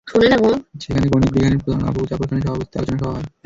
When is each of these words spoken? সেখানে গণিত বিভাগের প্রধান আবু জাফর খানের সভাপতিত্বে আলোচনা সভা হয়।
সেখানে 0.81 1.05
গণিত 1.11 1.29
বিভাগের 1.35 1.61
প্রধান 1.63 1.81
আবু 1.89 1.99
জাফর 2.09 2.27
খানের 2.29 2.43
সভাপতিত্বে 2.45 2.77
আলোচনা 2.79 2.99
সভা 3.01 3.13
হয়। 3.15 3.27